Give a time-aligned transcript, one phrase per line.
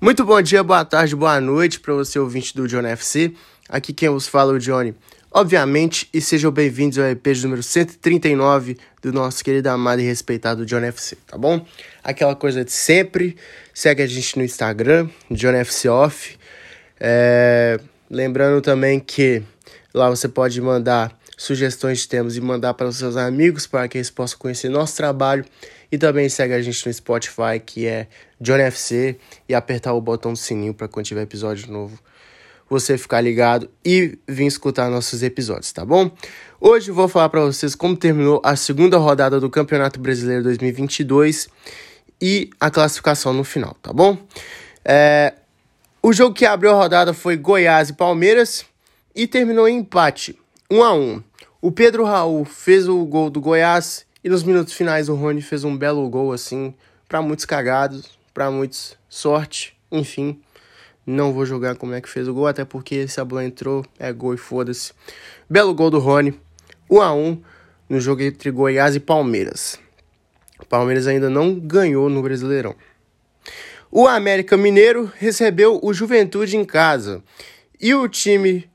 [0.00, 3.32] Muito bom dia, boa tarde, boa noite para você ouvinte do John FC.
[3.68, 4.94] Aqui quem vos fala é o Johnny.
[5.28, 10.84] Obviamente, e sejam bem-vindos ao EP número 139 do nosso querido, amado e respeitado John
[10.84, 11.66] FC, tá bom?
[12.04, 13.36] Aquela coisa de sempre,
[13.74, 16.38] segue a gente no Instagram, John FC Off.
[17.00, 17.80] É...
[18.08, 19.42] Lembrando também que
[19.92, 23.96] lá você pode mandar sugestões de temas e mandar para os seus amigos para que
[23.96, 25.44] eles possam conhecer nosso trabalho
[25.90, 28.08] e também segue a gente no Spotify, que é
[28.40, 29.16] Johnny FC,
[29.48, 31.98] e apertar o botão do sininho para quando tiver episódio novo
[32.68, 36.10] você ficar ligado e vir escutar nossos episódios, tá bom?
[36.60, 41.48] Hoje vou falar para vocês como terminou a segunda rodada do Campeonato Brasileiro 2022
[42.20, 44.18] e a classificação no final, tá bom?
[44.84, 45.32] É,
[46.02, 48.66] o jogo que abriu a rodada foi Goiás e Palmeiras
[49.14, 50.38] e terminou em empate,
[50.70, 51.27] 1 a 1.
[51.60, 55.64] O Pedro Raul fez o gol do Goiás e nos minutos finais o Rony fez
[55.64, 56.72] um belo gol assim,
[57.08, 60.40] para muitos cagados, para muitos sorte, enfim.
[61.04, 63.84] Não vou jogar como é que fez o gol, até porque se a bola entrou,
[63.98, 64.92] é gol e foda-se.
[65.50, 66.32] Belo gol do Rony,
[66.88, 67.42] 1 a 1
[67.88, 69.80] no jogo entre Goiás e Palmeiras.
[70.60, 72.76] O Palmeiras ainda não ganhou no Brasileirão.
[73.90, 77.20] O América Mineiro recebeu o Juventude em casa
[77.80, 78.70] e o time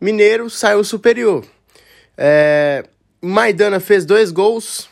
[0.00, 1.44] mineiro saiu superior.
[2.16, 2.84] É,
[3.20, 4.88] Maidana fez dois gols,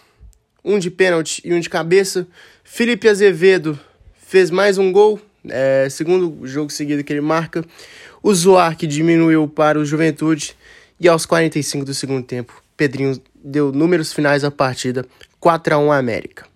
[0.64, 2.26] um de pênalti e um de cabeça.
[2.64, 3.78] Felipe Azevedo
[4.14, 7.64] fez mais um gol, é, segundo jogo seguido que ele marca.
[8.22, 10.56] O Zoar que diminuiu para o Juventude.
[11.00, 15.04] E aos 45 do segundo tempo, Pedrinho deu números finais da partida,
[15.40, 16.46] 4 a 1 América.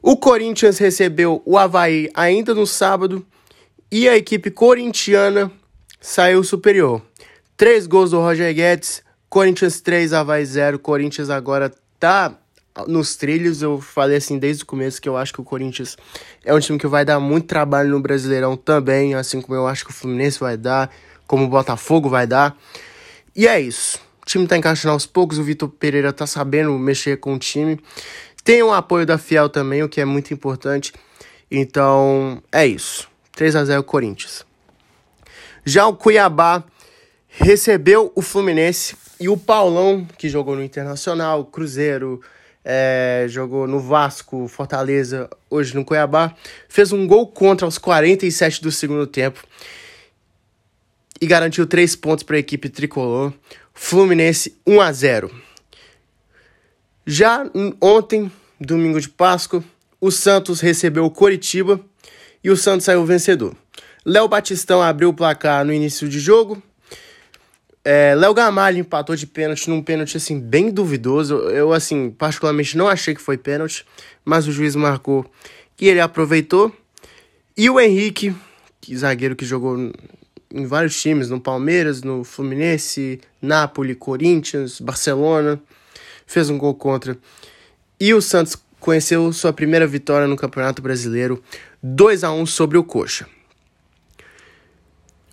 [0.00, 3.24] O Corinthians recebeu o Havaí ainda no sábado
[3.92, 5.52] e a equipe corintiana
[6.00, 7.02] saiu superior.
[7.56, 9.03] Três gols do Roger Guedes,
[9.34, 10.78] Corinthians 3, Havaí 0.
[10.78, 12.38] Corinthians agora tá
[12.86, 13.62] nos trilhos.
[13.62, 15.96] Eu falei assim desde o começo que eu acho que o Corinthians
[16.44, 19.84] é um time que vai dar muito trabalho no Brasileirão também, assim como eu acho
[19.84, 20.88] que o Fluminense vai dar,
[21.26, 22.56] como o Botafogo vai dar.
[23.34, 23.98] E é isso.
[24.22, 27.80] O time tá encaixando aos poucos, o Vitor Pereira tá sabendo mexer com o time.
[28.44, 30.92] Tem o apoio da Fiel também, o que é muito importante.
[31.50, 33.08] Então, é isso.
[33.32, 34.46] 3 a 0 Corinthians.
[35.64, 36.62] Já o Cuiabá
[37.28, 42.20] recebeu o Fluminense e o Paulão, que jogou no Internacional, Cruzeiro,
[42.62, 46.34] é, jogou no Vasco, Fortaleza, hoje no Cuiabá,
[46.68, 49.42] fez um gol contra aos 47 do segundo tempo
[51.18, 53.32] e garantiu três pontos para a equipe tricolor.
[53.72, 55.34] Fluminense 1 a 0.
[57.06, 58.30] Já ontem,
[58.60, 59.64] domingo de Páscoa,
[59.98, 61.80] o Santos recebeu o Coritiba
[62.42, 63.56] e o Santos saiu vencedor.
[64.04, 66.62] Léo Batistão abriu o placar no início de jogo
[67.84, 71.34] é, Léo Gamalho empatou de pênalti num pênalti assim bem duvidoso.
[71.50, 73.84] Eu assim, particularmente não achei que foi pênalti,
[74.24, 75.30] mas o juiz marcou
[75.78, 76.74] e ele aproveitou.
[77.54, 78.34] E o Henrique,
[78.80, 79.92] que zagueiro que jogou
[80.50, 85.60] em vários times, no Palmeiras, no Fluminense, Napoli, Corinthians, Barcelona,
[86.26, 87.18] fez um gol contra.
[88.00, 91.42] E o Santos conheceu sua primeira vitória no Campeonato Brasileiro,
[91.82, 93.26] 2 a 1 sobre o Coxa.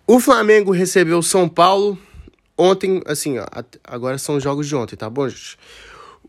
[0.06, 1.98] O Flamengo recebeu São Paulo
[2.58, 3.46] Ontem, assim, ó,
[3.84, 5.58] agora são os jogos de ontem, tá bom, gente?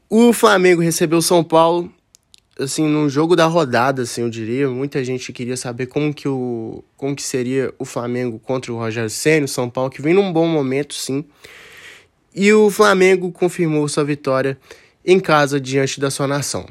[0.09, 1.93] O Flamengo recebeu o São Paulo,
[2.59, 4.69] assim, num jogo da rodada, assim, eu diria.
[4.69, 9.11] Muita gente queria saber como que, o, como que seria o Flamengo contra o Rogério
[9.11, 11.25] Senna, o São Paulo, que vem num bom momento, sim.
[12.35, 14.59] E o Flamengo confirmou sua vitória
[15.05, 16.67] em casa diante da sua nação.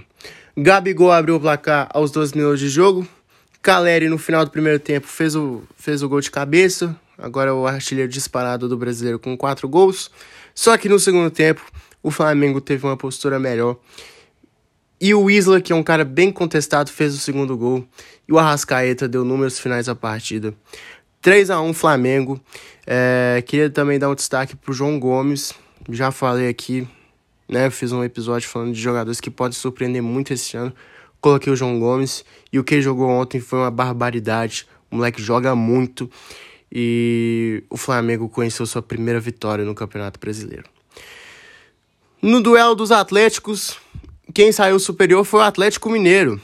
[0.58, 3.08] Gabigol abriu o placar aos 12 minutos de jogo.
[3.62, 7.54] Caleri, no final do primeiro tempo, fez o, fez o gol de cabeça agora é
[7.54, 10.10] o artilheiro disparado do brasileiro com quatro gols.
[10.54, 11.62] Só que no segundo tempo,
[12.04, 13.78] o Flamengo teve uma postura melhor.
[15.00, 17.84] E o Isla, que é um cara bem contestado, fez o segundo gol.
[18.28, 20.54] E o Arrascaeta deu números finais à partida.
[21.22, 22.40] 3 a 1 Flamengo.
[22.86, 25.54] É, queria também dar um destaque para o João Gomes.
[25.90, 26.88] Já falei aqui,
[27.50, 27.70] né?
[27.70, 30.74] Fiz um episódio falando de jogadores que podem surpreender muito esse ano.
[31.20, 32.24] Coloquei o João Gomes.
[32.54, 34.68] E o que ele jogou ontem foi uma barbaridade.
[34.92, 36.10] O moleque joga muito
[36.72, 40.64] e o Flamengo conheceu sua primeira vitória no Campeonato Brasileiro.
[42.22, 43.78] No duelo dos Atléticos,
[44.34, 46.40] quem saiu superior foi o Atlético Mineiro.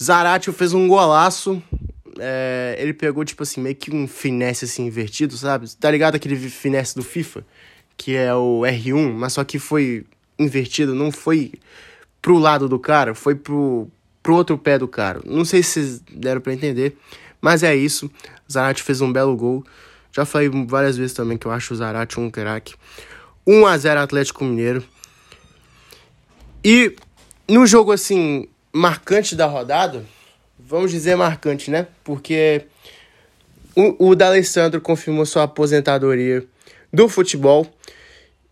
[0.00, 1.62] Zaratio fez um golaço.
[2.18, 5.68] É, ele pegou, tipo assim, meio que um finesse assim invertido, sabe?
[5.76, 7.44] Tá ligado aquele finesse do FIFA?
[7.96, 10.06] Que é o R1, mas só que foi
[10.38, 11.52] invertido, não foi
[12.22, 13.88] pro lado do cara, foi pro,
[14.22, 15.20] pro outro pé do cara.
[15.24, 16.96] Não sei se vocês deram para entender,
[17.40, 18.10] mas é isso.
[18.50, 19.64] Zarate fez um belo gol.
[20.12, 22.74] Já falei várias vezes também que eu acho o Zarate um craque.
[23.46, 24.84] 1 a 0 Atlético Mineiro.
[26.64, 26.94] E
[27.48, 30.04] no jogo assim marcante da rodada,
[30.58, 31.86] vamos dizer marcante, né?
[32.04, 32.66] Porque
[33.74, 36.44] o, o D'Alessandro confirmou sua aposentadoria
[36.92, 37.66] do futebol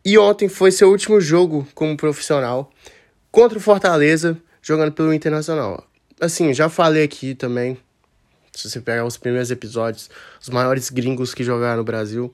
[0.04, 2.70] e ontem foi seu último jogo como profissional
[3.30, 5.84] contra o Fortaleza, jogando pelo Internacional.
[6.20, 7.76] Assim, já falei aqui também,
[8.56, 10.10] se você pegar os primeiros episódios,
[10.40, 12.32] os maiores gringos que jogaram no Brasil.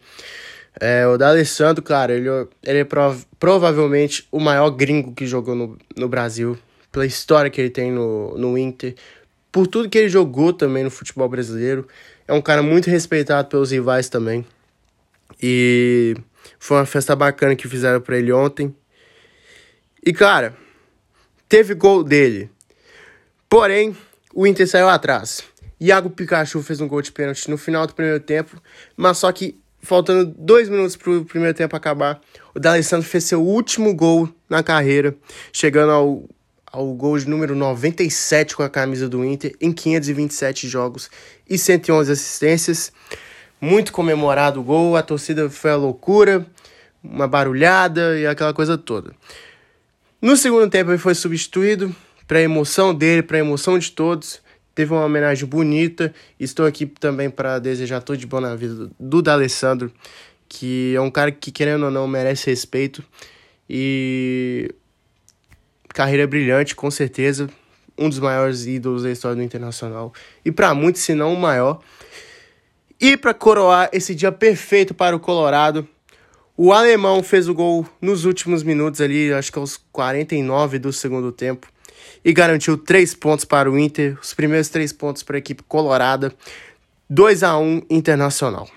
[0.81, 2.29] É, o D'Alessandro, cara, ele,
[2.63, 6.59] ele é prov provavelmente o maior gringo que jogou no, no Brasil,
[6.91, 8.95] pela história que ele tem no, no Inter,
[9.51, 11.87] por tudo que ele jogou também no futebol brasileiro.
[12.27, 14.47] É um cara muito respeitado pelos rivais também.
[15.43, 16.17] E
[16.59, 18.75] foi uma festa bacana que fizeram para ele ontem.
[20.05, 20.57] E cara,
[21.49, 22.51] teve gol dele.
[23.49, 23.95] Porém,
[24.35, 25.43] o Inter saiu atrás.
[25.83, 28.63] Iago Pikachu fez um gol de pênalti no final do primeiro tempo,
[28.97, 32.21] mas só que faltando dois minutos para o primeiro tempo acabar,
[32.55, 35.13] o D'Alessandro fez seu último gol na carreira,
[35.53, 36.25] chegando ao,
[36.71, 41.11] ao gol de número 97 com a camisa do Inter em 527 jogos
[41.51, 42.93] e 111 assistências.
[43.61, 46.47] Muito comemorado o gol, a torcida foi a loucura,
[47.03, 49.13] uma barulhada e aquela coisa toda.
[50.21, 51.93] No segundo tempo ele foi substituído
[52.29, 54.42] para a emoção dele, para a emoção de todos
[54.75, 56.13] teve uma homenagem bonita.
[56.39, 59.93] Estou aqui também para desejar tudo de bom na vida do D'Alessandro,
[60.49, 63.03] que é um cara que, querendo ou não, merece respeito.
[63.69, 64.75] E
[65.89, 67.49] carreira brilhante, com certeza.
[67.97, 70.13] Um dos maiores ídolos da história do Internacional.
[70.45, 71.81] E para muitos, se não o maior.
[73.01, 75.87] E para coroar esse dia perfeito para o Colorado,
[76.57, 81.33] o alemão fez o gol nos últimos minutos ali, acho que aos 49 do segundo
[81.33, 81.72] tempo
[82.25, 86.33] e garantiu três pontos para o Inter, os primeiros três pontos para a equipe colorada,
[87.09, 88.69] 2 a 1 Internacional.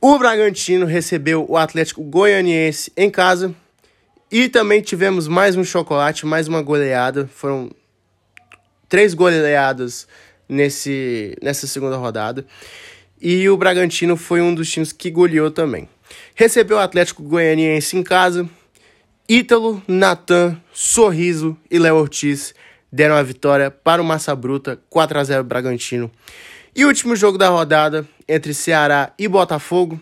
[0.00, 3.54] O Bragantino recebeu o Atlético Goianiense em casa
[4.32, 7.28] e também tivemos mais um chocolate, mais uma goleada.
[7.34, 7.70] Foram
[8.88, 10.08] três goleadas
[10.48, 12.46] nesse, nessa segunda rodada.
[13.20, 15.88] E o Bragantino foi um dos times que goleou também.
[16.34, 18.48] Recebeu o Atlético Goianiense em casa,
[19.28, 22.54] Ítalo, Natan, Sorriso e Léo Ortiz
[22.92, 26.10] deram a vitória para o Massa Bruta 4 a 0 Bragantino.
[26.74, 30.00] E último jogo da rodada entre Ceará e Botafogo,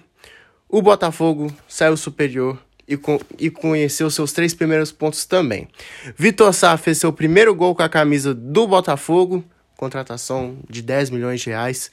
[0.69, 5.69] o Botafogo saiu superior e, com, e conheceu seus três primeiros pontos também.
[6.17, 9.45] Vitor Sá fez seu primeiro gol com a camisa do Botafogo,
[9.77, 11.91] contratação de 10 milhões de reais.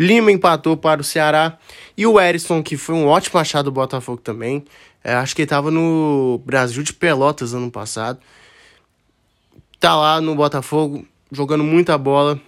[0.00, 1.58] Lima empatou para o Ceará
[1.94, 4.64] e o Erisson, que foi um ótimo achado do Botafogo também,
[5.04, 8.18] é, acho que ele estava no Brasil de Pelotas ano passado.
[9.78, 12.40] Tá lá no Botafogo, jogando muita bola.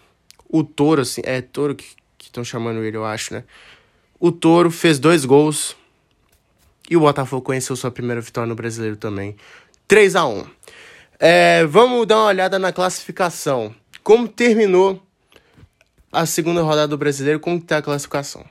[0.49, 1.84] O Toro, assim, é Toro que
[2.22, 3.44] estão chamando ele, eu acho, né?
[4.19, 5.76] O Toro fez dois gols.
[6.88, 9.37] E o Botafogo conheceu sua primeira vitória no brasileiro também.
[9.87, 10.46] 3 a 1
[11.19, 13.75] é, Vamos dar uma olhada na classificação.
[14.02, 15.02] Como terminou
[16.12, 17.41] a segunda rodada do brasileiro?
[17.41, 18.44] Como está a classificação?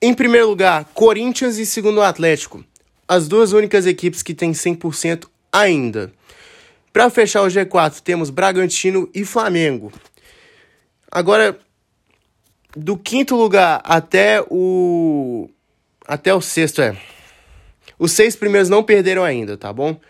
[0.00, 2.64] Em primeiro lugar, Corinthians e segundo Atlético
[3.12, 6.10] as duas únicas equipes que têm 100% ainda.
[6.94, 9.92] Para fechar o G4, temos Bragantino e Flamengo.
[11.10, 11.58] Agora,
[12.74, 15.48] do quinto lugar até o
[16.06, 16.96] até o sexto é.
[17.98, 20.00] Os seis primeiros não perderam ainda, tá bom?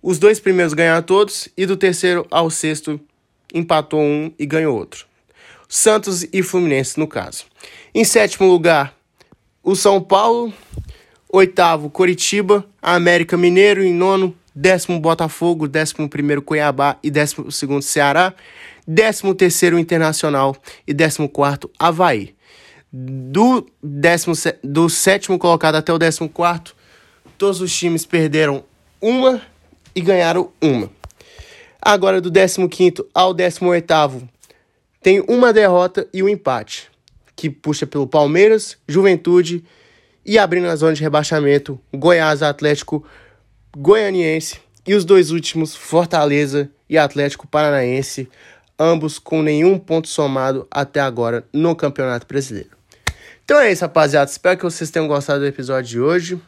[0.00, 3.00] Os dois primeiros ganharam todos e do terceiro ao sexto
[3.52, 5.04] empatou um e ganhou outro.
[5.74, 7.46] Santos e Fluminense no caso.
[7.94, 8.94] Em sétimo lugar,
[9.62, 10.52] o São Paulo.
[11.32, 13.82] Oitavo, Coritiba, América Mineiro.
[13.82, 16.98] Em nono, décimo Botafogo, décimo primeiro Cuiabá.
[17.02, 18.34] E décimo segundo Ceará,
[18.86, 20.54] décimo terceiro Internacional.
[20.86, 22.34] E décimo quarto Havaí.
[22.92, 26.76] Do, décimo, do sétimo colocado até o décimo quarto,
[27.38, 28.62] todos os times perderam
[29.00, 29.40] uma
[29.94, 30.90] e ganharam uma.
[31.80, 34.28] Agora do décimo quinto ao décimo oitavo
[35.02, 36.90] tem uma derrota e um empate,
[37.34, 39.64] que puxa pelo Palmeiras, Juventude
[40.24, 43.04] e abrindo a zona de rebaixamento, Goiás, Atlético
[43.76, 48.28] Goianiense e os dois últimos, Fortaleza e Atlético Paranaense,
[48.78, 52.70] ambos com nenhum ponto somado até agora no Campeonato Brasileiro.
[53.44, 54.30] Então é isso, rapaziada.
[54.30, 56.40] Espero que vocês tenham gostado do episódio de hoje.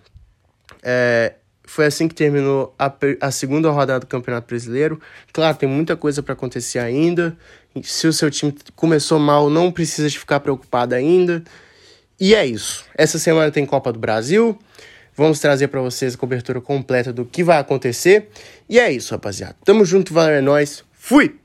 [0.82, 1.34] É,
[1.64, 5.00] foi assim que terminou a, a segunda rodada do Campeonato Brasileiro.
[5.32, 7.36] Claro, tem muita coisa para acontecer ainda.
[7.82, 11.42] Se o seu time começou mal, não precisa ficar preocupado ainda.
[12.20, 12.84] E é isso.
[12.96, 14.58] Essa semana tem Copa do Brasil.
[15.16, 18.28] Vamos trazer para vocês a cobertura completa do que vai acontecer.
[18.68, 19.56] E é isso, rapaziada.
[19.64, 20.84] Tamo junto, valeu, é nóis.
[20.92, 21.36] Fui!